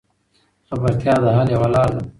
[0.67, 2.01] خبرتیا د حل یوه لار ده.